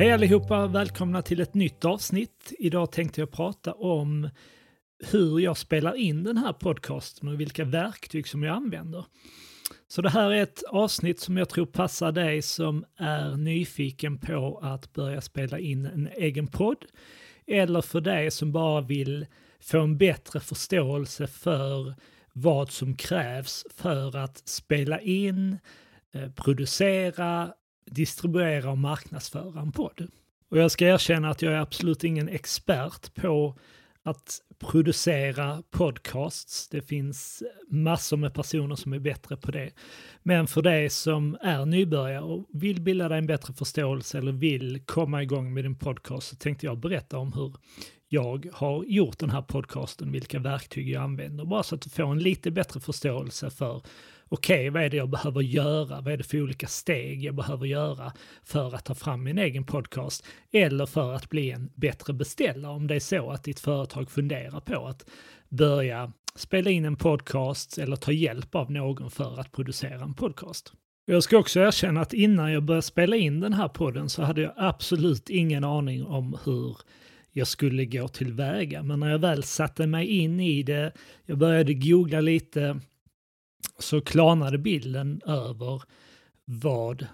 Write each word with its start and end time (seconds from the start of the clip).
Hej 0.00 0.12
allihopa, 0.12 0.66
välkomna 0.66 1.22
till 1.22 1.40
ett 1.40 1.54
nytt 1.54 1.84
avsnitt. 1.84 2.52
Idag 2.58 2.92
tänkte 2.92 3.20
jag 3.20 3.30
prata 3.30 3.72
om 3.72 4.28
hur 5.10 5.40
jag 5.40 5.56
spelar 5.56 5.96
in 5.96 6.24
den 6.24 6.36
här 6.36 6.52
podcasten 6.52 7.28
och 7.28 7.40
vilka 7.40 7.64
verktyg 7.64 8.28
som 8.28 8.42
jag 8.42 8.56
använder. 8.56 9.04
Så 9.88 10.02
det 10.02 10.10
här 10.10 10.30
är 10.30 10.42
ett 10.42 10.62
avsnitt 10.68 11.20
som 11.20 11.36
jag 11.36 11.48
tror 11.48 11.66
passar 11.66 12.12
dig 12.12 12.42
som 12.42 12.84
är 12.96 13.36
nyfiken 13.36 14.18
på 14.18 14.60
att 14.62 14.92
börja 14.92 15.20
spela 15.20 15.58
in 15.58 15.86
en 15.86 16.08
egen 16.16 16.46
podd. 16.46 16.84
Eller 17.46 17.80
för 17.80 18.00
dig 18.00 18.30
som 18.30 18.52
bara 18.52 18.80
vill 18.80 19.26
få 19.60 19.80
en 19.80 19.98
bättre 19.98 20.40
förståelse 20.40 21.26
för 21.26 21.94
vad 22.32 22.70
som 22.70 22.96
krävs 22.96 23.64
för 23.76 24.16
att 24.16 24.48
spela 24.48 25.00
in, 25.00 25.58
eh, 26.12 26.30
producera, 26.30 27.52
distribuera 27.86 28.70
och 28.70 28.78
marknadsföra 28.78 29.60
en 29.60 29.72
podd. 29.72 30.08
Och 30.50 30.58
jag 30.58 30.70
ska 30.70 30.86
erkänna 30.86 31.30
att 31.30 31.42
jag 31.42 31.52
är 31.52 31.58
absolut 31.58 32.04
ingen 32.04 32.28
expert 32.28 33.14
på 33.14 33.58
att 34.02 34.40
producera 34.58 35.62
podcasts. 35.70 36.68
Det 36.68 36.82
finns 36.82 37.42
massor 37.68 38.16
med 38.16 38.34
personer 38.34 38.76
som 38.76 38.92
är 38.92 38.98
bättre 38.98 39.36
på 39.36 39.50
det. 39.50 39.70
Men 40.22 40.46
för 40.46 40.62
dig 40.62 40.90
som 40.90 41.36
är 41.40 41.66
nybörjare 41.66 42.24
och 42.24 42.46
vill 42.52 42.80
bilda 42.80 43.08
dig 43.08 43.18
en 43.18 43.26
bättre 43.26 43.54
förståelse 43.54 44.18
eller 44.18 44.32
vill 44.32 44.82
komma 44.86 45.22
igång 45.22 45.54
med 45.54 45.64
din 45.64 45.78
podcast 45.78 46.28
så 46.28 46.36
tänkte 46.36 46.66
jag 46.66 46.78
berätta 46.78 47.18
om 47.18 47.32
hur 47.32 47.54
jag 48.08 48.48
har 48.52 48.84
gjort 48.84 49.18
den 49.18 49.30
här 49.30 49.42
podcasten, 49.42 50.12
vilka 50.12 50.38
verktyg 50.38 50.88
jag 50.88 51.02
använder, 51.02 51.44
bara 51.44 51.62
så 51.62 51.74
att 51.74 51.82
du 51.82 51.90
får 51.90 52.12
en 52.12 52.18
lite 52.18 52.50
bättre 52.50 52.80
förståelse 52.80 53.50
för 53.50 53.82
okej, 54.30 54.54
okay, 54.54 54.70
vad 54.70 54.82
är 54.82 54.90
det 54.90 54.96
jag 54.96 55.10
behöver 55.10 55.40
göra? 55.40 56.00
Vad 56.00 56.12
är 56.12 56.16
det 56.16 56.24
för 56.24 56.42
olika 56.42 56.66
steg 56.66 57.24
jag 57.24 57.34
behöver 57.34 57.66
göra 57.66 58.12
för 58.42 58.74
att 58.74 58.84
ta 58.84 58.94
fram 58.94 59.22
min 59.22 59.38
egen 59.38 59.64
podcast? 59.64 60.26
Eller 60.52 60.86
för 60.86 61.12
att 61.12 61.28
bli 61.28 61.50
en 61.50 61.70
bättre 61.74 62.12
beställare 62.12 62.72
om 62.72 62.86
det 62.86 62.94
är 62.94 63.00
så 63.00 63.30
att 63.30 63.44
ditt 63.44 63.60
företag 63.60 64.10
funderar 64.10 64.60
på 64.60 64.86
att 64.86 65.08
börja 65.48 66.12
spela 66.34 66.70
in 66.70 66.84
en 66.84 66.96
podcast 66.96 67.78
eller 67.78 67.96
ta 67.96 68.12
hjälp 68.12 68.54
av 68.54 68.70
någon 68.70 69.10
för 69.10 69.40
att 69.40 69.52
producera 69.52 70.02
en 70.02 70.14
podcast. 70.14 70.72
Jag 71.06 71.22
ska 71.22 71.38
också 71.38 71.60
erkänna 71.60 72.00
att 72.00 72.12
innan 72.12 72.52
jag 72.52 72.62
började 72.62 72.82
spela 72.82 73.16
in 73.16 73.40
den 73.40 73.52
här 73.52 73.68
podden 73.68 74.08
så 74.08 74.22
hade 74.22 74.40
jag 74.40 74.52
absolut 74.56 75.30
ingen 75.30 75.64
aning 75.64 76.04
om 76.04 76.38
hur 76.44 76.76
jag 77.32 77.46
skulle 77.46 77.84
gå 77.84 78.08
tillväga. 78.08 78.82
Men 78.82 79.00
när 79.00 79.10
jag 79.10 79.18
väl 79.18 79.42
satte 79.42 79.86
mig 79.86 80.06
in 80.06 80.40
i 80.40 80.62
det, 80.62 80.92
jag 81.26 81.38
började 81.38 81.74
googla 81.74 82.20
lite, 82.20 82.80
så 83.82 84.00
klarnade 84.00 84.58
bilden 84.58 85.20
över 85.26 85.82
vad 86.44 87.06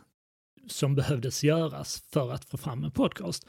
som 0.68 0.94
behövdes 0.94 1.44
göras 1.44 2.02
för 2.12 2.32
att 2.32 2.44
få 2.44 2.56
fram 2.56 2.84
en 2.84 2.90
podcast. 2.90 3.46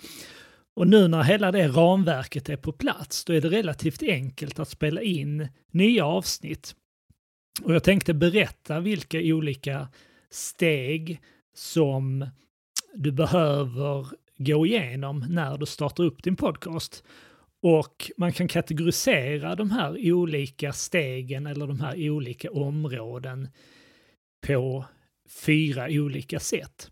Och 0.75 0.87
nu 0.87 1.07
när 1.07 1.23
hela 1.23 1.51
det 1.51 1.67
ramverket 1.67 2.49
är 2.49 2.57
på 2.57 2.71
plats, 2.71 3.25
då 3.25 3.33
är 3.33 3.41
det 3.41 3.49
relativt 3.49 4.03
enkelt 4.03 4.59
att 4.59 4.69
spela 4.69 5.01
in 5.01 5.47
nya 5.71 6.05
avsnitt. 6.05 6.75
Och 7.63 7.73
jag 7.73 7.83
tänkte 7.83 8.13
berätta 8.13 8.79
vilka 8.79 9.17
olika 9.19 9.87
steg 10.29 11.21
som 11.55 12.29
du 12.93 13.11
behöver 13.11 14.07
gå 14.37 14.65
igenom 14.65 15.25
när 15.29 15.57
du 15.57 15.65
startar 15.65 16.03
upp 16.03 16.23
din 16.23 16.35
podcast. 16.35 17.03
Och 17.61 18.11
man 18.17 18.31
kan 18.33 18.47
kategorisera 18.47 19.55
de 19.55 19.71
här 19.71 20.11
olika 20.13 20.73
stegen 20.73 21.47
eller 21.47 21.67
de 21.67 21.79
här 21.79 22.09
olika 22.09 22.51
områden 22.51 23.47
på 24.47 24.85
fyra 25.29 25.87
olika 25.89 26.39
sätt. 26.39 26.91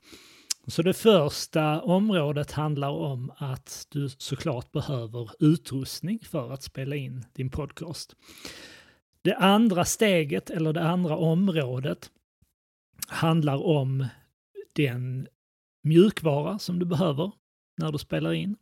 Så 0.67 0.81
det 0.81 0.93
första 0.93 1.81
området 1.81 2.51
handlar 2.51 2.89
om 2.89 3.31
att 3.37 3.87
du 3.89 4.09
såklart 4.09 4.71
behöver 4.71 5.29
utrustning 5.39 6.19
för 6.23 6.51
att 6.53 6.63
spela 6.63 6.95
in 6.95 7.25
din 7.33 7.49
podcast. 7.49 8.15
Det 9.21 9.35
andra 9.35 9.85
steget, 9.85 10.49
eller 10.49 10.73
det 10.73 10.83
andra 10.83 11.17
området, 11.17 12.11
handlar 13.07 13.65
om 13.65 14.07
den 14.73 15.27
mjukvara 15.83 16.59
som 16.59 16.79
du 16.79 16.85
behöver 16.85 17.31
när 17.77 17.91
du 17.91 17.97
spelar 17.97 18.33
in. 18.33 18.55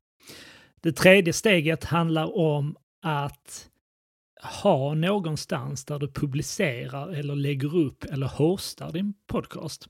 Det 0.84 0.92
tredje 0.92 1.34
steget 1.34 1.84
handlar 1.84 2.38
om 2.38 2.76
att 3.02 3.70
ha 4.64 4.94
någonstans 4.94 5.86
där 5.86 6.00
du 6.00 6.12
publicerar 6.12 7.10
eller 7.10 7.36
lägger 7.36 7.76
upp 7.76 8.04
eller 8.04 8.28
hostar 8.28 8.92
din 8.92 9.14
podcast. 9.28 9.88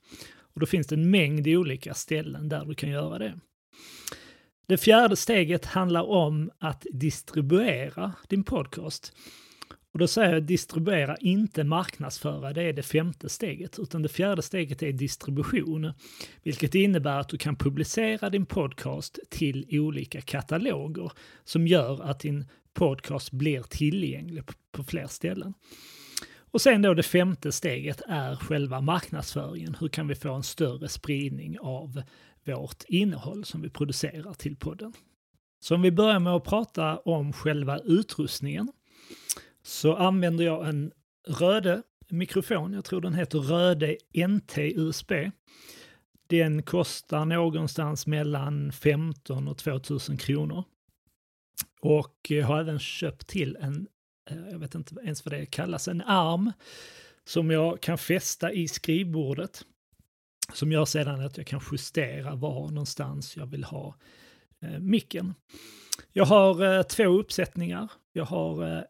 Och 0.54 0.60
då 0.60 0.66
finns 0.66 0.88
det 0.88 0.96
en 0.96 1.12
mängd 1.12 1.48
olika 1.48 1.94
ställen 1.94 2.50
där 2.50 2.66
du 2.66 2.76
kan 2.76 2.90
göra 2.90 3.18
det. 3.18 3.40
Det 4.68 4.78
fjärde 4.78 5.16
steget 5.16 5.66
handlar 5.66 6.04
om 6.04 6.52
att 6.60 6.86
distribuera 6.92 8.14
din 8.28 8.44
podcast. 8.44 9.14
Och 9.94 10.00
då 10.00 10.08
säger 10.08 10.34
jag 10.34 10.44
distribuera, 10.44 11.18
inte 11.18 11.64
marknadsföra, 11.64 12.54
det 12.54 12.64
är 12.64 12.74
det 12.74 12.84
femte 12.84 13.30
steget, 13.30 13.80
utan 13.80 14.02
det 14.02 14.10
fjärde 14.10 14.42
steget 14.42 14.84
är 14.84 14.92
distribution, 14.94 15.94
vilket 16.44 16.76
innebär 16.76 17.20
att 17.20 17.30
du 17.30 17.38
kan 17.38 17.56
publicera 17.56 18.30
din 18.30 18.46
podcast 18.46 19.20
till 19.30 19.68
olika 19.72 20.22
kataloger 20.22 21.12
som 21.44 21.68
gör 21.68 22.04
att 22.04 22.20
din 22.20 22.46
podcast 22.74 23.32
blir 23.32 23.62
tillgänglig 23.62 24.44
på 24.72 24.84
fler 24.84 25.08
ställen. 25.08 25.54
Och 26.36 26.62
sen 26.62 26.82
då 26.82 26.94
det 26.94 27.04
femte 27.04 27.52
steget 27.52 28.02
är 28.08 28.36
själva 28.36 28.82
marknadsföringen. 28.82 29.76
Hur 29.80 29.88
kan 29.88 30.08
vi 30.08 30.16
få 30.16 30.34
en 30.34 30.44
större 30.44 30.88
spridning 30.88 31.60
av 31.60 32.02
vårt 32.44 32.84
innehåll 32.88 33.46
som 33.46 33.62
vi 33.62 33.70
producerar 33.70 34.34
till 34.34 34.56
podden? 34.56 34.94
Så 35.60 35.76
om 35.76 35.82
vi 35.82 35.92
börjar 35.92 36.20
med 36.20 36.34
att 36.34 36.44
prata 36.44 36.98
om 36.98 37.34
själva 37.34 37.80
utrustningen 37.80 38.72
så 39.64 39.96
använder 39.96 40.46
jag 40.46 40.70
en 40.70 40.92
Röde 41.28 41.84
mikrofon. 42.10 42.74
Jag 42.74 42.86
tror 42.86 43.02
den 43.02 43.14
heter 43.14 43.40
Röde 43.40 43.98
NT 44.28 44.58
USB. 44.58 45.12
Den 46.28 46.64
kostar 46.64 47.26
någonstans 47.26 48.08
mellan 48.08 48.72
15 48.72 49.48
och 49.48 49.58
2000 49.58 50.18
kronor. 50.18 50.64
Och 51.82 52.18
jag 52.28 52.48
har 52.48 52.60
även 52.60 52.80
köpt 52.80 53.28
till 53.28 53.58
en, 53.62 53.88
eh, 54.30 54.50
jag 54.52 54.60
vet 54.60 54.76
inte 54.76 54.96
ens 55.04 55.26
vad 55.26 55.34
det 55.34 55.46
kallas, 55.46 55.88
en 55.88 56.02
arm 56.02 56.52
som 57.26 57.52
jag 57.52 57.82
kan 57.82 57.98
fästa 57.98 58.52
i 58.52 58.68
skrivbordet. 58.68 59.66
Som 60.54 60.72
gör 60.72 60.86
sedan 60.86 61.26
att 61.26 61.38
jag 61.38 61.48
kan 61.48 61.62
justera 61.72 62.36
var 62.36 62.70
någonstans 62.70 63.38
jag 63.38 63.46
vill 63.46 63.64
ha 63.64 63.96
eh, 64.62 64.80
micken. 64.80 65.34
Jag 66.12 66.26
har 66.26 66.78
eh, 66.78 66.84
två 66.84 67.04
uppsättningar. 67.04 67.92
Jag 68.14 68.26
har 68.26 68.78
eh, 68.78 68.84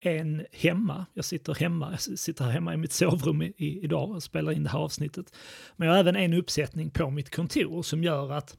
en 0.00 0.46
hemma. 0.52 1.06
Jag 1.14 1.24
sitter 1.24 1.54
hemma, 1.54 1.90
jag 1.90 2.18
sitter 2.18 2.44
hemma 2.44 2.74
i 2.74 2.76
mitt 2.76 2.92
sovrum 2.92 3.42
i, 3.42 3.54
idag 3.82 4.10
och 4.10 4.22
spelar 4.22 4.52
in 4.52 4.62
det 4.62 4.70
här 4.70 4.78
avsnittet. 4.78 5.34
Men 5.76 5.88
jag 5.88 5.94
har 5.94 6.00
även 6.00 6.16
en 6.16 6.34
uppsättning 6.34 6.90
på 6.90 7.10
mitt 7.10 7.34
kontor 7.34 7.82
som 7.82 8.04
gör 8.04 8.32
att 8.32 8.58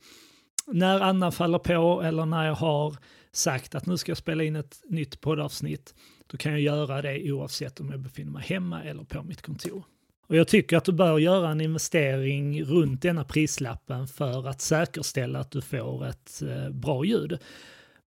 när 0.68 1.00
Anna 1.00 1.31
faller 1.31 1.59
på 1.59 2.01
eller 2.03 2.25
när 2.25 2.46
jag 2.46 2.56
har 2.56 2.97
sagt 3.31 3.75
att 3.75 3.85
nu 3.85 3.97
ska 3.97 4.09
jag 4.09 4.18
spela 4.18 4.44
in 4.44 4.56
ett 4.56 4.81
nytt 4.90 5.22
poddavsnitt, 5.22 5.96
då 6.28 6.38
kan 6.38 6.51
jag 6.51 6.62
göra 6.62 7.01
det 7.01 7.31
oavsett 7.31 7.80
om 7.80 7.90
jag 7.90 8.00
befinner 8.00 8.31
mig 8.31 8.44
hemma 8.44 8.84
eller 8.84 9.03
på 9.03 9.24
mitt 9.24 9.41
kontor. 9.41 9.84
Och 10.28 10.35
jag 10.38 10.47
tycker 10.47 10.78
att 10.78 10.85
du 10.85 10.91
bör 10.91 11.19
göra 11.19 11.50
en 11.50 11.62
investering 11.62 12.63
runt 12.63 13.01
denna 13.01 13.24
prislappen 13.24 14.07
för 14.07 14.47
att 14.47 14.62
säkerställa 14.62 15.40
att 15.40 15.51
du 15.51 15.62
får 15.62 16.07
ett 16.07 16.41
eh, 16.41 16.69
bra 16.69 17.06
ljud. 17.06 17.40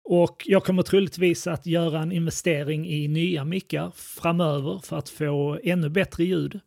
Och 0.05 0.43
jag 0.47 0.65
kommer 0.65 0.83
troligtvis 0.83 1.47
att 1.47 1.66
göra 1.66 2.00
en 2.00 2.12
investering 2.12 2.88
i 2.88 3.09
nya 3.09 3.44
mickar 3.44 3.93
framöver 3.94 4.81
för 4.85 4.99
att 4.99 5.08
få 5.08 5.58
ännu 5.62 5.88
bättre 5.88 6.25
ljud. 6.25 6.61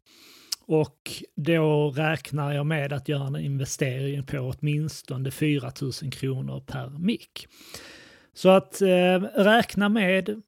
Och 0.66 1.12
då 1.36 1.90
räknar 1.90 2.54
jag 2.54 2.66
med 2.66 2.94
att 2.94 3.10
göra 3.10 3.28
en 3.28 3.36
investering 3.36 4.26
på 4.26 4.54
åtminstone 4.58 5.32
4 5.32 5.72
000 5.82 6.12
kronor 6.12 6.60
per 6.60 6.90
mick. 6.90 7.48
Så 8.34 8.50
att 8.50 8.82
eh, 8.82 9.20
räkna 9.36 9.90
med 9.90 10.42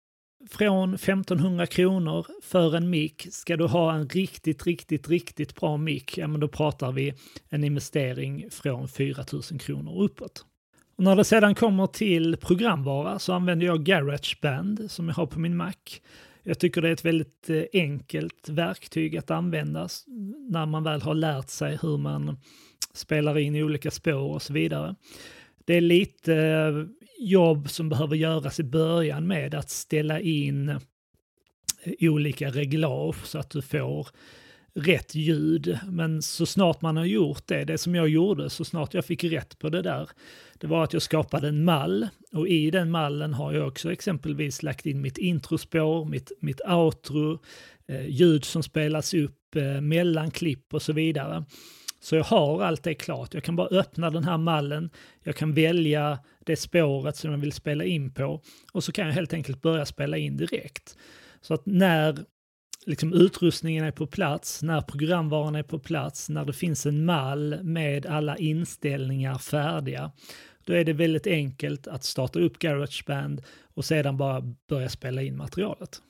från 0.50 0.94
1500 0.94 1.68
kronor 1.68 2.26
för 2.42 2.76
en 2.76 2.90
mick. 2.90 3.28
Ska 3.32 3.58
du 3.58 3.66
ha 3.66 3.94
en 3.94 4.10
riktigt, 4.10 4.66
riktigt, 4.66 5.10
riktigt 5.10 5.56
bra 5.56 5.78
mick, 5.78 6.18
ja 6.18 6.28
men 6.28 6.40
då 6.40 6.48
pratar 6.48 6.92
vi 6.92 7.14
en 7.50 7.64
investering 7.64 8.46
från 8.52 8.88
4 8.88 9.26
000 9.32 9.60
kronor 9.60 10.04
uppåt. 10.04 10.46
Och 10.98 11.04
när 11.04 11.16
det 11.16 11.24
sedan 11.24 11.56
kommer 11.56 11.88
till 11.88 12.38
programvara 12.38 13.20
så 13.20 13.34
använder 13.34 13.66
jag 13.66 13.84
Garageband 13.84 14.92
som 14.92 15.08
jag 15.08 15.16
har 15.16 15.26
på 15.26 15.40
min 15.40 15.58
Mac. 15.58 15.74
Jag 16.44 16.60
tycker 16.60 16.82
det 16.82 16.88
är 16.88 16.94
ett 16.94 17.06
väldigt 17.06 17.50
eh, 17.50 17.64
enkelt 17.74 18.50
verktyg 18.50 19.18
att 19.18 19.32
använda 19.32 19.90
när 20.50 20.66
man 20.66 20.84
väl 20.84 21.02
har 21.02 21.14
lärt 21.14 21.50
sig 21.50 21.80
hur 21.82 21.98
man 21.98 22.38
spelar 22.94 23.38
in 23.38 23.56
i 23.56 23.64
olika 23.64 23.92
spår 23.92 24.34
och 24.34 24.42
så 24.42 24.54
vidare. 24.54 24.96
Det 25.66 25.74
är 25.76 25.82
lite 25.82 26.36
eh, 26.36 26.86
jobb 27.20 27.70
som 27.70 27.90
behöver 27.90 28.16
göras 28.16 28.60
i 28.60 28.64
början 28.64 29.28
med 29.28 29.56
att 29.56 29.70
ställa 29.70 30.20
in 30.20 30.70
eh, 30.70 30.80
olika 32.00 32.50
reglage 32.50 33.26
så 33.26 33.40
att 33.40 33.50
du 33.50 33.62
får 33.62 34.08
rätt 34.76 35.16
ljud. 35.16 35.80
Men 35.88 36.22
så 36.22 36.46
snart 36.46 36.82
man 36.82 36.98
har 36.98 37.06
gjort 37.06 37.48
det, 37.48 37.66
det 37.66 37.78
som 37.78 37.96
jag 37.96 38.10
gjorde, 38.10 38.50
så 38.50 38.66
snart 38.66 38.94
jag 38.94 39.06
fick 39.06 39.24
rätt 39.24 39.60
på 39.60 39.70
det 39.70 39.82
där, 39.82 40.10
det 40.60 40.68
var 40.68 40.84
att 40.84 40.94
jag 40.94 41.02
skapade 41.02 41.48
en 41.48 41.64
mall 41.64 42.08
och 42.32 42.48
i 42.48 42.72
den 42.72 42.92
mallen 42.92 43.34
har 43.34 43.54
jag 43.54 43.68
också 43.68 43.92
exempelvis 43.92 44.64
lagt 44.64 44.86
in 44.86 45.02
mitt 45.02 45.18
introspår, 45.18 46.06
mitt, 46.06 46.32
mitt 46.40 46.62
outro, 46.62 47.40
eh, 47.88 48.08
ljud 48.08 48.46
som 48.46 48.64
spelas 48.64 49.14
upp, 49.14 49.56
eh, 49.56 49.82
mellanklipp 49.82 50.74
och 50.74 50.82
så 50.82 50.94
vidare. 50.94 51.46
Så 52.02 52.16
jag 52.16 52.24
har 52.24 52.64
allt 52.64 52.84
det 52.84 52.94
klart. 52.94 53.34
Jag 53.34 53.44
kan 53.44 53.56
bara 53.56 53.68
öppna 53.68 54.10
den 54.10 54.24
här 54.24 54.38
mallen, 54.38 54.90
jag 55.24 55.36
kan 55.36 55.54
välja 55.54 56.20
det 56.46 56.56
spåret 56.56 57.18
som 57.18 57.32
jag 57.32 57.38
vill 57.38 57.52
spela 57.52 57.84
in 57.84 58.14
på 58.14 58.42
och 58.72 58.84
så 58.84 58.92
kan 58.92 59.08
jag 59.08 59.14
helt 59.14 59.34
enkelt 59.34 59.62
börja 59.62 59.86
spela 59.86 60.18
in 60.18 60.38
direkt. 60.38 60.98
Så 61.42 61.54
att 61.54 61.66
när 61.66 62.26
liksom 62.86 63.14
utrustningen 63.14 63.86
är 63.86 63.92
på 63.92 64.08
plats, 64.08 64.64
när 64.64 64.82
programvaran 64.82 65.56
är 65.56 65.64
på 65.64 65.80
plats, 65.80 66.30
när 66.30 66.46
det 66.46 66.54
finns 66.54 66.86
en 66.86 67.06
mall 67.06 67.60
med 67.64 68.06
alla 68.06 68.38
inställningar 68.38 69.38
färdiga, 69.38 70.12
då 70.66 70.74
är 70.74 70.86
det 70.86 70.94
väldigt 70.94 71.28
enkelt 71.28 71.88
att 71.88 72.04
starta 72.04 72.40
upp 72.40 72.60
Garageband 72.60 73.42
och 73.74 73.86
sedan 73.86 74.18
bara 74.18 74.42
börja 74.70 74.90
spela 74.90 75.22
in 75.22 75.38
materialet. 75.38 76.02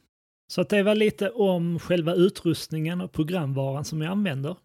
Så 0.48 0.62
att 0.62 0.69
det 0.69 0.83
var 0.83 0.95
lite 0.95 1.30
om 1.30 1.80
själva 1.80 2.13
utrustningen 2.13 3.01
och 3.01 3.12
programvaran 3.12 3.86
som 3.86 4.01
jag 4.01 4.12
använder. 4.12 4.56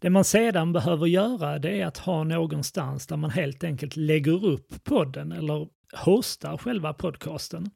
Det 0.00 0.10
man 0.10 0.24
sedan 0.24 0.72
behöver 0.72 1.06
göra 1.06 1.58
det 1.58 1.80
är 1.80 1.86
att 1.86 1.98
ha 1.98 2.24
någonstans 2.24 3.06
där 3.06 3.16
man 3.16 3.30
helt 3.30 3.64
enkelt 3.64 3.96
lägger 3.96 4.44
upp 4.44 4.84
podden 4.84 5.32
eller 5.32 5.68
hostar 5.92 6.56
själva 6.56 6.92
podcasten. 6.92 7.70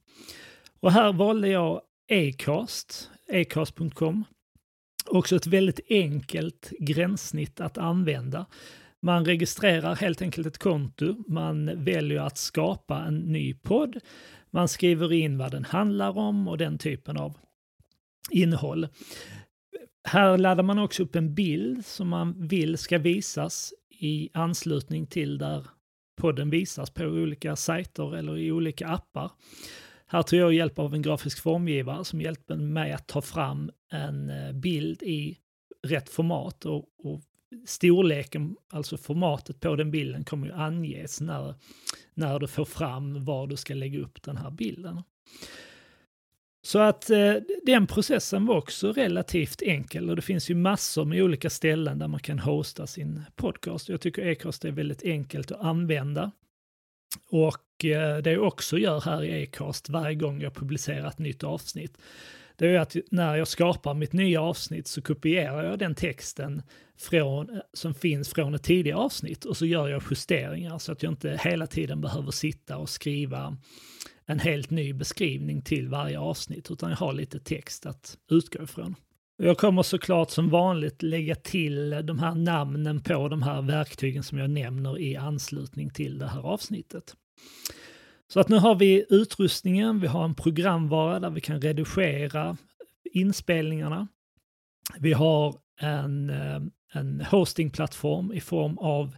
Och 0.81 0.93
här 0.93 1.13
valde 1.13 1.49
jag 1.49 1.81
Acast, 2.11 3.11
acast.com. 3.33 4.25
Också 5.07 5.37
ett 5.37 5.47
väldigt 5.47 5.81
enkelt 5.89 6.73
gränssnitt 6.79 7.61
att 7.61 7.79
använda. 7.79 8.47
Man 9.03 9.25
registrerar 9.25 9.95
helt 9.95 10.23
enkelt 10.23 10.47
ett 10.47 10.59
konto, 10.59 11.25
man 11.29 11.85
väljer 11.85 12.21
att 12.21 12.39
skapa 12.39 12.99
en 12.99 13.19
ny 13.19 13.55
podd, 13.55 14.01
man 14.51 14.69
skriver 14.69 15.13
in 15.13 15.39
vad 15.39 15.51
den 15.51 15.65
handlar 15.65 16.19
om 16.19 16.49
och 16.49 16.59
den 16.59 16.79
typen 16.79 17.17
av 17.17 17.39
innehåll. 18.31 18.89
Här 20.09 20.39
laddar 20.39 20.63
man 20.63 20.79
också 20.79 21.03
upp 21.03 21.17
en 21.17 21.35
bild 21.35 21.87
som 21.87 22.09
man 22.09 22.49
vill 22.49 22.79
ska 22.79 22.99
visas 22.99 23.73
i 24.01 24.31
anslutning 24.35 25.07
till 25.07 25.39
där 25.39 25.67
podden 26.21 26.51
visas 26.51 26.91
på 26.91 27.05
olika 27.05 27.57
sajter 27.57 28.17
eller 28.17 28.39
i 28.39 28.53
olika 28.53 28.89
appar. 28.89 29.31
Här 30.15 30.23
tog 30.23 30.39
jag 30.39 30.55
hjälp 30.55 30.79
av 30.79 30.95
en 30.95 31.03
grafisk 31.03 31.43
formgivare 31.43 32.05
som 32.05 32.21
hjälpte 32.21 32.57
mig 32.57 32.93
att 32.93 33.07
ta 33.07 33.21
fram 33.21 33.71
en 33.93 34.31
eh, 34.31 34.53
bild 34.53 35.03
i 35.03 35.39
rätt 35.83 36.09
format 36.09 36.67
och, 36.67 36.85
och 36.99 37.21
storleken, 37.67 38.57
alltså 38.73 38.97
formatet 38.97 39.61
på 39.61 39.77
den 39.77 39.91
bilden 39.91 40.25
kommer 40.25 40.47
ju 40.47 40.53
anges 40.53 41.21
när, 41.21 41.55
när 42.15 42.39
du 42.39 42.47
får 42.47 42.65
fram 42.65 43.25
var 43.25 43.47
du 43.47 43.57
ska 43.57 43.75
lägga 43.75 44.01
upp 44.01 44.23
den 44.23 44.37
här 44.37 44.51
bilden. 44.51 45.03
Så 46.63 46.79
att 46.79 47.11
eh, 47.11 47.35
den 47.67 47.87
processen 47.87 48.47
var 48.47 48.57
också 48.57 48.93
relativt 48.93 49.63
enkel 49.63 50.11
och 50.11 50.17
det 50.17 50.23
finns 50.23 50.51
ju 50.51 50.55
massor 50.55 51.05
med 51.05 51.23
olika 51.23 51.51
ställen 51.51 51.99
där 51.99 52.09
man 52.09 52.21
kan 52.21 52.39
hosta 52.39 52.87
sin 52.87 53.23
podcast. 53.37 53.89
Jag 53.89 54.01
tycker 54.01 54.33
Acast 54.33 54.65
är 54.65 54.71
väldigt 54.71 55.03
enkelt 55.03 55.53
att 55.53 55.61
använda. 55.61 56.31
Och 57.29 57.85
eh, 57.85 58.17
det 58.17 58.33
jag 58.33 58.47
också 58.47 58.79
gör 58.79 59.01
här 59.01 59.25
i 59.25 59.43
Acast 59.43 59.89
varje 59.89 60.15
gång 60.15 60.41
jag 60.41 60.55
publicerar 60.55 61.09
ett 61.09 61.19
nytt 61.19 61.45
avsnitt, 61.45 61.99
det 62.57 62.67
är 62.67 62.79
att 62.79 62.97
när 63.11 63.37
jag 63.37 63.49
skapar 63.49 63.95
mitt 63.95 64.13
nya 64.13 64.43
avsnitt 64.43 64.87
så 64.87 65.03
kopierar 65.03 65.65
jag 65.65 65.79
den 65.79 65.95
texten 65.95 66.63
från, 66.99 67.51
eh, 67.51 67.61
som 67.73 67.95
finns 67.95 68.35
från 68.35 68.55
ett 68.55 68.63
tidigare 68.63 68.99
avsnitt 68.99 69.45
och 69.45 69.57
så 69.57 69.67
gör 69.67 69.89
jag 69.89 70.03
justeringar 70.11 70.79
så 70.79 70.93
att 70.93 71.03
jag 71.03 71.13
inte 71.13 71.41
hela 71.45 71.67
tiden 71.67 72.01
behöver 72.01 72.31
sitta 72.31 72.77
och 72.77 72.89
skriva 72.89 73.57
en 74.27 74.39
helt 74.39 74.71
ny 74.71 74.93
beskrivning 74.93 75.63
till 75.63 75.89
varje 75.89 76.19
avsnitt, 76.19 76.71
utan 76.71 76.91
jag 76.91 76.97
har 76.97 77.13
lite 77.13 77.41
text 77.41 77.87
att 77.87 78.19
utgå 78.31 78.63
ifrån. 78.63 78.95
Jag 79.37 79.59
kommer 79.59 79.83
såklart 79.83 80.31
som 80.31 80.51
vanligt 80.51 81.03
lägga 81.03 81.35
till 81.35 81.91
de 81.91 82.19
här 82.19 82.35
namnen 82.35 83.03
på 83.03 83.29
de 83.29 83.43
här 83.43 83.63
verktygen 83.63 84.23
som 84.23 84.39
jag 84.39 84.51
nämner 84.51 84.99
i 84.99 85.17
anslutning 85.17 85.91
till 85.91 86.19
det 86.19 86.27
här 86.27 86.41
avsnittet. 86.41 87.17
Så 88.33 88.41
att 88.41 88.49
nu 88.49 88.57
har 88.57 88.75
vi 88.75 89.07
utrustningen, 89.11 90.01
vi 90.01 90.07
har 90.07 90.25
en 90.25 90.35
programvara 90.35 91.21
där 91.21 91.31
vi 91.31 91.41
kan 91.41 91.61
redigera 91.61 92.57
inspelningarna. 93.13 94.09
Vi 94.99 95.13
har 95.13 95.57
en, 95.81 96.31
eh, 96.31 96.61
en 96.93 97.21
hostingplattform 97.21 98.33
i 98.33 98.41
form 98.41 98.79
av 98.79 99.17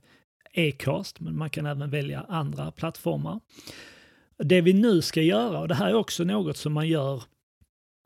Acast, 0.57 1.21
men 1.21 1.39
man 1.39 1.51
kan 1.51 1.67
även 1.67 1.91
välja 1.91 2.27
andra 2.29 2.71
plattformar. 2.71 3.41
Det 4.39 4.61
vi 4.61 4.73
nu 4.73 5.03
ska 5.03 5.23
göra, 5.23 5.61
och 5.61 5.69
det 5.69 5.75
här 5.75 5.89
är 5.89 5.95
också 5.95 6.25
något 6.25 6.57
som 6.57 6.73
man 6.73 6.89
gör 6.89 7.23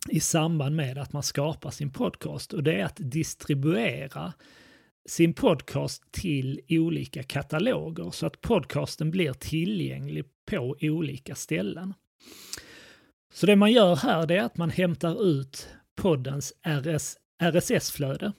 i 0.09 0.21
samband 0.21 0.77
med 0.77 0.99
att 0.99 1.13
man 1.13 1.23
skapar 1.23 1.71
sin 1.71 1.91
podcast, 1.91 2.53
och 2.53 2.63
det 2.63 2.81
är 2.81 2.85
att 2.85 2.97
distribuera 2.99 4.33
sin 5.09 5.35
podcast 5.35 6.13
till 6.13 6.61
olika 6.69 7.23
kataloger 7.23 8.11
så 8.11 8.27
att 8.27 8.41
podcasten 8.41 9.11
blir 9.11 9.33
tillgänglig 9.33 10.25
på 10.47 10.77
olika 10.81 11.35
ställen. 11.35 11.95
Så 13.33 13.47
det 13.47 13.57
man 13.57 13.73
gör 13.73 13.97
här 13.97 14.33
är 14.33 14.43
att 14.43 14.57
man 14.57 14.71
hämtar 14.71 15.25
ut 15.27 15.69
poddens 15.97 16.53
RS, 16.63 17.17
RSS-flöde. 17.43 18.33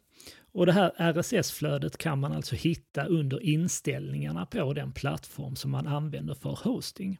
Och 0.54 0.66
det 0.66 0.72
här 0.72 0.92
RSS-flödet 1.14 1.98
kan 1.98 2.20
man 2.20 2.34
alltså 2.34 2.56
hitta 2.56 3.06
under 3.06 3.44
inställningarna 3.44 4.46
på 4.46 4.74
den 4.74 4.92
plattform 4.92 5.56
som 5.56 5.72
man 5.72 5.88
använder 5.88 6.34
för 6.34 6.60
hosting. 6.64 7.20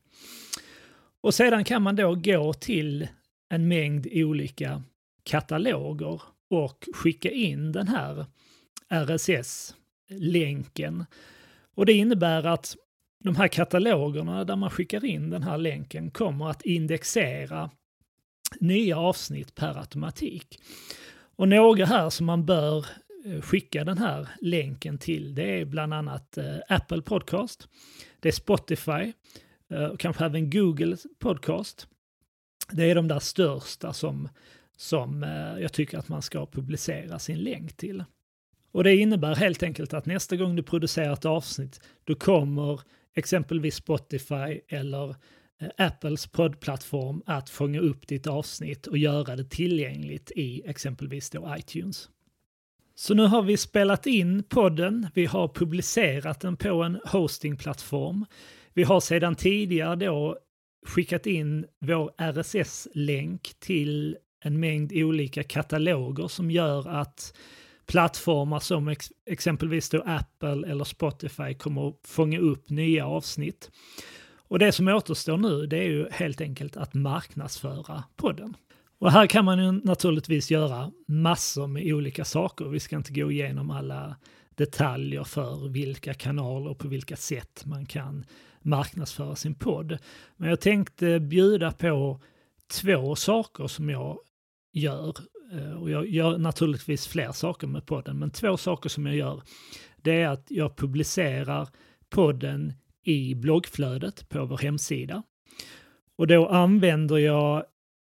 Och 1.22 1.34
sedan 1.34 1.64
kan 1.64 1.82
man 1.82 1.96
då 1.96 2.16
gå 2.16 2.54
till 2.54 3.08
en 3.52 3.68
mängd 3.68 4.08
olika 4.12 4.84
kataloger 5.24 6.22
och 6.50 6.88
skicka 6.94 7.32
in 7.32 7.72
den 7.72 7.88
här 7.88 8.26
RSS-länken. 8.90 9.76
Och 11.76 11.86
det 11.86 11.94
innebär 11.94 12.44
att 12.44 12.76
de 13.24 13.36
här 13.36 13.48
katalogerna 13.48 14.44
där 14.44 14.56
man 14.56 14.70
skickar 14.70 15.06
in 15.06 15.30
den 15.30 15.44
här 15.44 15.58
länken 15.58 16.12
kommer 16.12 16.50
att 16.50 16.62
indexera 16.62 17.70
nya 18.60 18.98
avsnitt 18.98 19.56
per 19.56 19.78
automatik. 19.80 20.60
Och 21.36 21.48
några 21.48 21.86
här 21.86 22.10
som 22.10 22.26
man 22.26 22.46
bör 22.46 22.86
eh, 23.26 23.42
skicka 23.42 23.84
den 23.84 23.98
här 23.98 24.28
länken 24.42 24.98
till 24.98 25.36
det 25.36 25.62
är 25.62 25.66
bland 25.66 25.94
annat 25.94 26.38
eh, 26.38 26.58
Apple 26.70 27.02
Podcast, 27.02 27.68
det 28.20 28.28
är 28.28 28.34
Spotify, 28.34 29.14
eh, 29.70 29.84
och 29.84 30.00
kanske 30.00 30.26
även 30.26 30.50
Google 30.50 30.98
Podcast. 31.20 31.88
Det 32.72 32.92
är 32.92 32.96
de 32.96 33.08
där 33.08 33.20
största 33.20 33.94
som, 33.94 34.30
som 34.78 35.24
eh, 35.24 35.62
jag 35.62 35.74
tycker 35.74 35.98
att 35.98 36.10
man 36.10 36.22
ska 36.22 36.46
publicera 36.46 37.20
sin 37.20 37.38
länk 37.38 37.78
till. 37.78 38.04
Och 38.72 38.84
det 38.84 38.96
innebär 38.96 39.36
helt 39.36 39.64
enkelt 39.64 39.94
att 39.94 40.06
nästa 40.06 40.36
gång 40.36 40.56
du 40.56 40.64
producerar 40.64 41.14
ett 41.14 41.26
avsnitt, 41.26 41.82
då 42.04 42.16
kommer 42.16 42.82
exempelvis 43.16 43.76
Spotify 43.76 44.62
eller 44.68 45.10
eh, 45.62 45.70
Apples 45.78 46.28
poddplattform 46.28 47.24
att 47.26 47.50
fånga 47.50 47.80
upp 47.80 48.08
ditt 48.08 48.28
avsnitt 48.28 48.88
och 48.88 48.98
göra 48.98 49.36
det 49.36 49.50
tillgängligt 49.50 50.32
i 50.36 50.62
exempelvis 50.66 51.30
då 51.30 51.56
iTunes. 51.58 52.10
Så 52.96 53.14
nu 53.14 53.24
har 53.24 53.42
vi 53.42 53.58
spelat 53.58 54.06
in 54.06 54.44
podden, 54.44 55.08
vi 55.14 55.26
har 55.26 55.48
publicerat 55.48 56.40
den 56.40 56.58
på 56.58 56.84
en 56.84 57.00
hostingplattform. 57.06 58.26
Vi 58.74 58.84
har 58.84 59.00
sedan 59.00 59.36
tidigare 59.36 59.96
då 59.96 60.38
skickat 60.86 61.26
in 61.26 61.66
vår 61.80 62.12
RSS-länk 62.18 63.52
till 63.60 64.18
en 64.44 64.60
mängd 64.60 64.92
olika 64.96 65.44
kataloger 65.44 66.28
som 66.28 66.52
gör 66.52 66.88
att 66.90 67.34
plattformar 67.86 68.60
som 68.60 68.88
ex 68.88 69.12
exempelvis 69.26 69.90
då 69.90 70.04
Apple 70.06 70.70
eller 70.70 70.84
Spotify 70.84 71.54
kommer 71.54 71.90
att 71.90 72.00
fånga 72.04 72.40
upp 72.40 72.70
nya 72.70 73.08
avsnitt. 73.08 73.72
Och 74.36 74.60
det 74.60 74.72
som 74.72 74.88
återstår 74.88 75.38
nu 75.38 75.66
det 75.66 75.78
är 75.78 75.90
ju 75.90 76.10
helt 76.12 76.42
enkelt 76.42 76.78
att 76.78 76.94
marknadsföra 76.94 78.04
podden. 78.16 78.56
Och 79.00 79.12
här 79.12 79.28
kan 79.28 79.46
man 79.46 79.60
ju 79.60 79.72
naturligtvis 79.72 80.52
göra 80.52 80.92
massor 81.08 81.68
med 81.68 81.94
olika 81.94 82.26
saker. 82.26 82.66
Vi 82.66 82.80
ska 82.80 82.96
inte 82.96 83.14
gå 83.14 83.32
igenom 83.32 83.72
alla 83.72 84.16
detaljer 84.56 85.24
för 85.24 85.70
vilka 85.70 86.14
kanaler 86.14 86.70
och 86.70 86.80
på 86.80 86.88
vilka 86.88 87.16
sätt 87.16 87.64
man 87.66 87.86
kan 87.86 88.26
marknadsföra 88.62 89.36
sin 89.36 89.56
podd. 89.56 89.98
Men 90.38 90.50
jag 90.50 90.62
tänkte 90.62 91.20
bjuda 91.20 91.72
på 91.72 92.22
två 92.72 93.16
saker 93.16 93.68
som 93.68 93.90
jag 93.90 94.20
gör 94.74 95.16
eh, 95.54 95.82
och 95.82 95.90
jag 95.90 96.10
gör 96.10 96.38
naturligtvis 96.38 97.08
fler 97.08 97.32
saker 97.32 97.68
med 97.68 97.86
podden, 97.86 98.20
men 98.20 98.32
två 98.32 98.58
saker 98.58 98.90
som 98.90 99.06
jag 99.06 99.16
gör, 99.16 99.42
det 99.98 100.22
är 100.22 100.28
att 100.28 100.46
jag 100.50 100.78
publicerar 100.78 101.70
podden 102.10 102.74
i 103.04 103.36
bloggflödet 103.36 104.30
på 104.30 104.46
vår 104.46 104.58
hemsida. 104.58 105.24
Och 106.16 106.28
då 106.28 106.48
använder 106.48 107.18
jag 107.18 107.64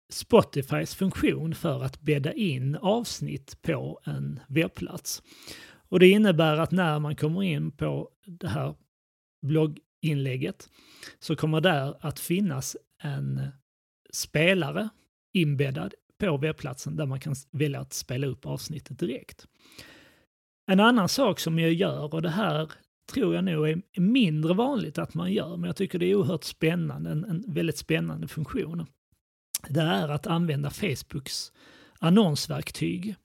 Spotifys 0.10 0.96
funktion 0.96 1.56
för 1.56 1.84
att 1.84 2.02
bädda 2.02 2.34
in 2.34 2.76
avsnitt 2.76 3.62
på 3.62 4.00
en 4.04 4.40
webbplats. 4.48 5.24
Och 5.90 6.00
det 6.00 6.10
innebär 6.10 6.58
att 6.58 6.72
när 6.72 7.00
man 7.00 7.16
kommer 7.16 7.44
in 7.44 7.72
på 7.72 8.10
det 8.26 8.48
här 8.48 8.76
inlägget 10.04 10.70
så 11.20 11.36
kommer 11.36 11.62
där 11.62 11.98
att 12.00 12.20
finnas 12.20 12.78
en 13.02 13.48
spelare 14.14 14.90
inbäddad 15.34 15.94
på 16.20 16.38
webbplatsen 16.38 16.96
där 16.96 17.06
man 17.06 17.20
kan 17.20 17.36
välja 17.52 17.80
att 17.80 17.94
spela 17.94 18.28
upp 18.28 18.46
avsnittet 18.46 19.00
direkt. 19.00 19.48
En 20.68 20.80
annan 20.80 21.10
sak 21.10 21.40
som 21.40 21.60
jag 21.60 21.74
gör, 21.74 22.14
och 22.14 22.22
det 22.22 22.30
här 22.30 22.72
tror 23.14 23.36
jag 23.36 23.44
nog 23.44 23.70
är 23.70 24.00
mindre 24.00 24.54
vanligt 24.54 24.98
att 24.98 25.14
man 25.14 25.34
gör, 25.34 25.58
men 25.58 25.68
jag 25.68 25.76
tycker 25.76 26.00
det 26.00 26.06
är 26.06 26.16
oerhört 26.16 26.44
spännande, 26.44 27.10
en, 27.10 27.26
en 27.26 27.44
väldigt 27.48 27.78
spännande 27.78 28.28
funktion. 28.28 28.86
Det 29.70 29.82
är 29.82 30.10
att 30.10 30.28
använda 30.28 30.70
Facebooks 30.70 31.52
annonsverktyg 32.00 33.16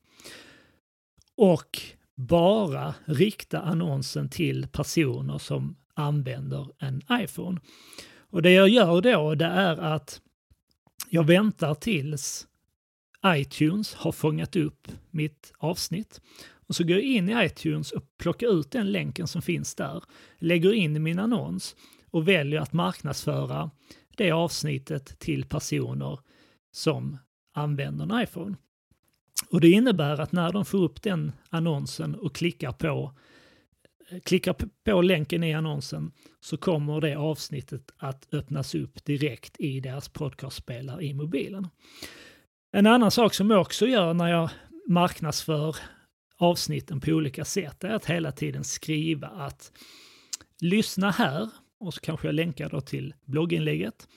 och 1.37 1.81
bara 2.17 2.95
rikta 3.05 3.61
annonsen 3.61 4.29
till 4.29 4.67
personer 4.73 5.39
som 5.39 5.77
använder 5.99 6.69
en 6.78 7.02
iPhone. 7.12 7.61
Och 8.31 8.43
det 8.43 8.50
jag 8.50 8.69
gör 8.69 9.00
då 9.00 9.35
det 9.35 9.45
är 9.45 9.76
att 9.76 10.21
jag 11.11 11.25
väntar 11.25 11.75
tills 11.75 12.47
iTunes 13.26 13.95
har 13.95 14.12
fångat 14.12 14.57
upp 14.57 14.88
mitt 15.11 15.52
avsnitt. 15.59 16.21
Och 16.69 16.75
så 16.75 16.85
går 16.85 16.97
jag 16.97 17.02
in 17.02 17.28
i 17.28 17.45
iTunes 17.47 17.93
och 17.93 18.19
plockar 18.19 18.59
ut 18.61 18.71
den 18.71 18.93
länken 18.93 19.26
som 19.26 19.43
finns 19.43 19.75
där, 19.75 20.05
lägger 20.38 20.73
in 20.73 21.02
min 21.02 21.19
annons 21.19 21.76
och 22.11 22.28
väljer 22.28 22.61
att 22.61 22.73
marknadsföra 22.73 23.71
det 24.17 24.31
avsnittet 24.31 25.19
till 25.19 25.45
personer 25.45 26.19
som 26.73 27.19
använder 27.55 28.05
en 28.05 28.23
iPhone. 28.23 28.57
Och 29.50 29.61
det 29.61 29.71
innebär 29.71 30.21
att 30.21 30.33
när 30.33 30.52
de 30.52 30.64
får 30.64 30.78
upp 30.78 31.02
den 31.02 31.33
annonsen 31.50 32.14
och 32.14 32.35
klickar 32.35 32.73
på, 32.73 33.14
klickar 34.25 34.57
på 34.85 35.03
länken 35.03 35.45
i 35.45 35.55
annonsen 35.55 36.12
så 36.41 36.57
kommer 36.57 37.00
det 37.00 37.15
avsnittet 37.15 37.91
att 37.97 38.35
öppnas 38.35 38.75
upp 38.75 39.05
direkt 39.05 39.61
i 39.61 39.81
deras 39.81 40.09
podcastspelare 40.09 41.05
i 41.05 41.15
mobilen. 41.15 41.69
En 42.73 42.87
annan 42.87 43.11
sak 43.11 43.35
som 43.35 43.50
jag 43.50 43.61
också 43.61 43.87
gör 43.87 44.15
när 44.15 44.29
jag 44.29 44.50
marknadsför 44.87 45.77
avsnitten 46.38 47.00
på 47.00 47.11
olika 47.11 47.45
sätt 47.45 47.85
är 47.85 47.91
att 47.91 48.07
hela 48.07 48.33
tiden 48.33 48.65
skriva 48.65 49.27
att 49.29 49.73
lyssna 50.61 51.11
här 51.11 51.49
och 51.81 51.95
så 51.95 52.00
kanske 52.00 52.29
jag 52.29 52.35
länkar 52.35 52.69
då 52.69 52.81
till 52.81 53.15
blogginlägget. 53.25 54.09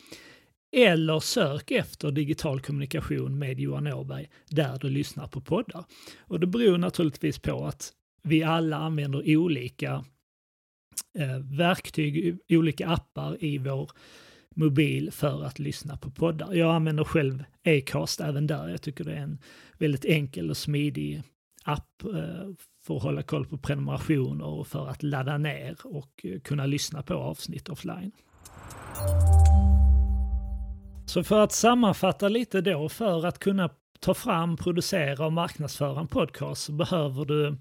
Eller 0.72 1.20
sök 1.20 1.72
efter 1.72 2.12
digital 2.12 2.62
kommunikation 2.62 3.40
med 3.40 3.60
Johan 3.60 3.88
Åberg 3.88 4.30
där 4.50 4.80
du 4.80 4.90
lyssnar 4.90 5.28
på 5.28 5.42
poddar. 5.42 5.86
Och 6.20 6.40
det 6.40 6.48
beror 6.48 6.78
naturligtvis 6.78 7.40
på 7.40 7.66
att 7.66 7.94
vi 8.24 8.44
alla 8.44 8.78
använder 8.78 9.38
olika 9.38 10.06
eh, 11.20 11.38
verktyg, 11.38 12.38
olika 12.50 12.88
appar 12.88 13.44
i 13.44 13.58
vår 13.58 13.92
mobil 14.56 15.12
för 15.12 15.44
att 15.44 15.60
lyssna 15.60 15.98
på 15.98 16.12
poddar. 16.12 16.54
Jag 16.54 16.76
använder 16.76 17.04
själv 17.04 17.44
Acast 17.66 18.22
även 18.22 18.48
där. 18.48 18.70
Jag 18.70 18.82
tycker 18.82 19.04
det 19.04 19.14
är 19.14 19.22
en 19.24 19.40
väldigt 19.78 20.06
enkel 20.06 20.50
och 20.50 20.58
smidig 20.58 21.24
app 21.64 22.04
eh, 22.04 22.50
för 22.84 22.96
att 22.98 23.04
hålla 23.04 23.24
koll 23.24 23.46
på 23.46 23.58
prenumerationer 23.58 24.46
och 24.46 24.68
för 24.68 24.88
att 24.88 25.04
ladda 25.04 25.38
ner 25.38 25.78
och 25.84 26.22
eh, 26.24 26.40
kunna 26.40 26.66
lyssna 26.66 27.04
på 27.04 27.14
avsnitt 27.14 27.70
offline. 27.70 28.12
Så 31.06 31.24
för 31.24 31.44
att 31.44 31.52
sammanfatta 31.52 32.30
lite 32.30 32.62
då, 32.62 32.90
för 32.90 33.26
att 33.26 33.40
kunna 33.40 33.70
ta 34.00 34.14
fram, 34.14 34.58
producera 34.58 35.26
och 35.26 35.34
marknadsföra 35.34 36.00
en 36.00 36.08
podcast 36.08 36.64
så 36.64 36.72
behöver 36.72 37.26
du 37.26 37.58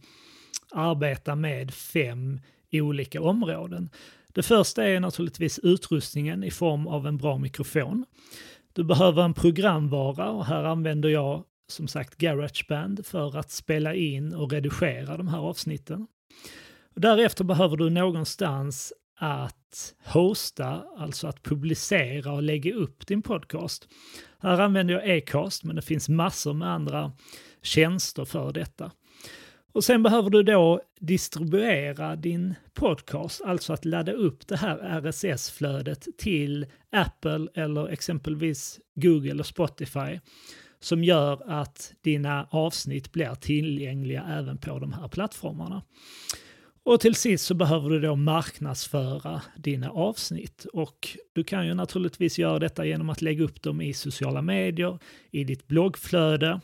arbeta 0.72 1.34
med 1.34 1.74
fem 1.74 2.40
olika 2.72 3.22
områden. 3.22 3.90
Det 4.32 4.42
första 4.42 4.84
är 4.84 5.00
naturligtvis 5.00 5.58
utrustningen 5.58 6.44
i 6.44 6.50
form 6.50 6.86
av 6.86 7.06
en 7.06 7.16
bra 7.16 7.38
mikrofon. 7.38 8.04
Du 8.72 8.84
behöver 8.84 9.22
en 9.22 9.34
programvara 9.34 10.30
och 10.30 10.46
här 10.46 10.64
använder 10.64 11.08
jag 11.08 11.44
som 11.68 11.88
sagt 11.88 12.16
Garageband 12.16 13.06
för 13.06 13.38
att 13.38 13.50
spela 13.50 13.94
in 13.94 14.34
och 14.34 14.52
redigera 14.52 15.16
de 15.16 15.28
här 15.28 15.38
avsnitten. 15.38 16.06
Därefter 16.94 17.44
behöver 17.44 17.76
du 17.76 17.90
någonstans 17.90 18.92
att 19.16 19.94
hosta, 20.04 20.84
alltså 20.96 21.26
att 21.26 21.42
publicera 21.42 22.32
och 22.32 22.42
lägga 22.42 22.74
upp 22.74 23.06
din 23.06 23.22
podcast. 23.22 23.88
Här 24.38 24.60
använder 24.60 24.94
jag 24.94 25.18
Acast, 25.18 25.64
men 25.64 25.76
det 25.76 25.82
finns 25.82 26.08
massor 26.08 26.54
med 26.54 26.68
andra 26.68 27.12
tjänster 27.62 28.24
för 28.24 28.52
detta. 28.52 28.90
Och 29.72 29.84
sen 29.84 30.02
behöver 30.02 30.30
du 30.30 30.42
då 30.42 30.80
distribuera 31.00 32.16
din 32.16 32.54
podcast, 32.74 33.40
alltså 33.44 33.72
att 33.72 33.84
ladda 33.84 34.12
upp 34.12 34.46
det 34.46 34.56
här 34.56 35.00
RSS-flödet 35.00 36.08
till 36.18 36.66
Apple 36.92 37.46
eller 37.54 37.88
exempelvis 37.88 38.80
Google 38.94 39.40
och 39.40 39.46
Spotify 39.46 40.18
som 40.80 41.04
gör 41.04 41.42
att 41.50 41.92
dina 42.00 42.48
avsnitt 42.50 43.12
blir 43.12 43.34
tillgängliga 43.34 44.24
även 44.28 44.58
på 44.58 44.78
de 44.78 44.92
här 44.92 45.08
plattformarna. 45.08 45.82
Och 46.82 47.00
till 47.00 47.14
sist 47.14 47.46
så 47.46 47.54
behöver 47.54 47.90
du 47.90 48.00
då 48.00 48.16
marknadsföra 48.16 49.42
dina 49.56 49.90
avsnitt 49.90 50.66
och 50.72 51.08
du 51.32 51.44
kan 51.44 51.66
ju 51.66 51.74
naturligtvis 51.74 52.38
göra 52.38 52.58
detta 52.58 52.84
genom 52.86 53.10
att 53.10 53.22
lägga 53.22 53.44
upp 53.44 53.62
dem 53.62 53.80
i 53.80 53.92
sociala 53.92 54.42
medier, 54.42 54.98
i 55.30 55.44
ditt 55.44 55.66
bloggflöde 55.66 56.60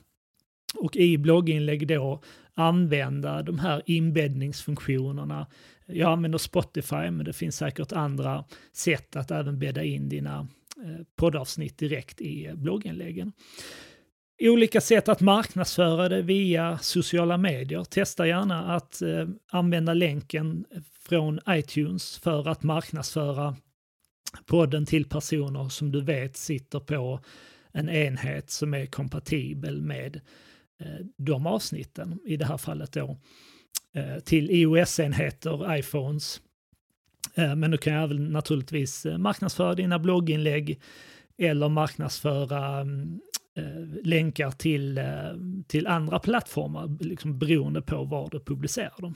och 0.74 0.96
i 0.96 1.18
blogginlägg 1.18 1.88
då 1.88 2.22
använda 2.56 3.42
de 3.42 3.58
här 3.58 3.82
inbäddningsfunktionerna. 3.86 5.46
Jag 5.86 6.12
använder 6.12 6.38
Spotify 6.38 7.10
men 7.10 7.24
det 7.24 7.32
finns 7.32 7.56
säkert 7.56 7.92
andra 7.92 8.44
sätt 8.72 9.16
att 9.16 9.30
även 9.30 9.58
bädda 9.58 9.84
in 9.84 10.08
dina 10.08 10.48
eh, 10.84 11.04
poddavsnitt 11.16 11.78
direkt 11.78 12.20
i 12.20 12.52
blogginläggen 12.54 13.32
olika 14.40 14.80
sätt 14.80 15.08
att 15.08 15.20
marknadsföra 15.20 16.08
det 16.08 16.22
via 16.22 16.78
sociala 16.78 17.36
medier. 17.36 17.84
Testa 17.84 18.26
gärna 18.26 18.74
att 18.74 19.02
eh, 19.02 19.28
använda 19.50 19.94
länken 19.94 20.64
från 21.08 21.40
iTunes 21.48 22.18
för 22.18 22.48
att 22.48 22.62
marknadsföra 22.62 23.56
podden 24.46 24.86
till 24.86 25.08
personer 25.08 25.68
som 25.68 25.92
du 25.92 26.00
vet 26.00 26.36
sitter 26.36 26.80
på 26.80 27.20
en 27.72 27.88
enhet 27.88 28.50
som 28.50 28.74
är 28.74 28.86
kompatibel 28.86 29.82
med 29.82 30.20
Eh, 30.80 31.06
de 31.16 31.46
avsnitten. 31.46 32.18
I 32.24 32.36
det 32.36 32.44
här 32.44 32.56
fallet 32.56 32.92
då 32.92 33.16
eh, 33.92 34.18
till 34.18 34.50
iOS-enheter, 34.50 35.76
iPhones. 35.78 36.40
Eh, 37.34 37.54
men 37.54 37.70
du 37.70 37.78
kan 37.78 37.94
även 37.94 38.24
naturligtvis 38.24 39.06
marknadsföra 39.18 39.74
dina 39.74 39.98
blogginlägg 39.98 40.80
eller 41.38 41.68
marknadsföra 41.68 42.80
mm, 42.80 43.20
länkar 44.04 44.50
till, 44.50 45.00
till 45.66 45.86
andra 45.86 46.18
plattformar, 46.18 47.04
liksom 47.04 47.38
beroende 47.38 47.82
på 47.82 48.04
var 48.04 48.28
du 48.30 48.40
publicerar 48.40 49.00
dem. 49.00 49.14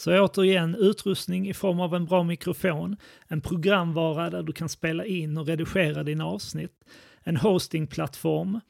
Så 0.00 0.20
återigen, 0.20 0.74
utrustning 0.74 1.48
i 1.48 1.54
form 1.54 1.80
av 1.80 1.94
en 1.94 2.04
bra 2.04 2.22
mikrofon, 2.22 2.96
en 3.28 3.40
programvara 3.40 4.30
där 4.30 4.42
du 4.42 4.52
kan 4.52 4.68
spela 4.68 5.04
in 5.04 5.38
och 5.38 5.46
redigera 5.46 6.02
dina 6.02 6.26
avsnitt, 6.26 6.84
en 7.22 7.36
hostingplattform, 7.36 8.60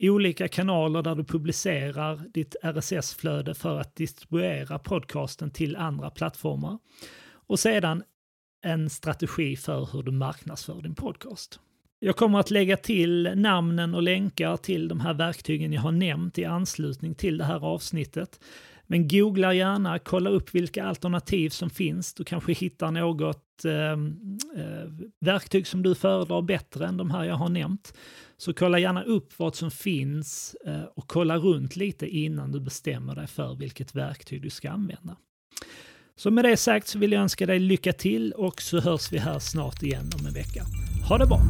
olika 0.00 0.48
kanaler 0.48 1.02
där 1.02 1.14
du 1.14 1.24
publicerar 1.24 2.20
ditt 2.34 2.56
RSS-flöde 2.62 3.54
för 3.54 3.80
att 3.80 3.96
distribuera 3.96 4.78
podcasten 4.78 5.50
till 5.50 5.76
andra 5.76 6.10
plattformar 6.10 6.78
och 7.46 7.58
sedan 7.58 8.02
en 8.64 8.90
strategi 8.90 9.56
för 9.56 9.88
hur 9.92 10.02
du 10.02 10.12
marknadsför 10.12 10.82
din 10.82 10.94
podcast. 10.94 11.60
Jag 11.98 12.16
kommer 12.16 12.38
att 12.38 12.50
lägga 12.50 12.76
till 12.76 13.32
namnen 13.34 13.94
och 13.94 14.02
länkar 14.02 14.56
till 14.56 14.88
de 14.88 15.00
här 15.00 15.14
verktygen 15.14 15.72
jag 15.72 15.80
har 15.82 15.92
nämnt 15.92 16.38
i 16.38 16.44
anslutning 16.44 17.14
till 17.14 17.38
det 17.38 17.44
här 17.44 17.64
avsnittet. 17.64 18.40
Men 18.86 19.08
googla 19.08 19.54
gärna, 19.54 19.98
kolla 19.98 20.30
upp 20.30 20.54
vilka 20.54 20.84
alternativ 20.84 21.50
som 21.50 21.70
finns. 21.70 22.14
Du 22.14 22.24
kanske 22.24 22.52
hittar 22.52 22.90
något 22.90 23.64
ehm, 23.64 24.16
eh, 24.56 25.06
verktyg 25.20 25.66
som 25.66 25.82
du 25.82 25.94
föredrar 25.94 26.42
bättre 26.42 26.86
än 26.86 26.96
de 26.96 27.10
här 27.10 27.24
jag 27.24 27.34
har 27.34 27.48
nämnt. 27.48 27.94
Så 28.36 28.54
kolla 28.54 28.78
gärna 28.78 29.02
upp 29.02 29.38
vad 29.38 29.54
som 29.54 29.70
finns 29.70 30.56
eh, 30.66 30.82
och 30.96 31.08
kolla 31.08 31.36
runt 31.36 31.76
lite 31.76 32.06
innan 32.06 32.52
du 32.52 32.60
bestämmer 32.60 33.14
dig 33.14 33.26
för 33.26 33.54
vilket 33.54 33.94
verktyg 33.94 34.42
du 34.42 34.50
ska 34.50 34.70
använda. 34.70 35.16
Så 36.16 36.30
med 36.30 36.44
det 36.44 36.56
sagt 36.56 36.86
så 36.86 36.98
vill 36.98 37.12
jag 37.12 37.22
önska 37.22 37.46
dig 37.46 37.58
lycka 37.58 37.92
till 37.92 38.32
och 38.32 38.62
så 38.62 38.80
hörs 38.80 39.12
vi 39.12 39.18
här 39.18 39.38
snart 39.38 39.82
igen 39.82 40.10
om 40.20 40.26
en 40.26 40.32
vecka. 40.32 40.64
Ha 41.08 41.18
det 41.18 41.26
bra! 41.26 41.40